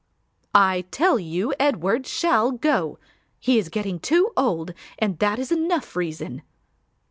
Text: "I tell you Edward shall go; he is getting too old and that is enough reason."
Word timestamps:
"I 0.55 0.85
tell 0.89 1.19
you 1.19 1.53
Edward 1.59 2.07
shall 2.07 2.49
go; 2.49 2.97
he 3.39 3.59
is 3.59 3.69
getting 3.69 3.99
too 3.99 4.31
old 4.35 4.73
and 4.97 5.19
that 5.19 5.37
is 5.37 5.51
enough 5.51 5.95
reason." 5.95 6.41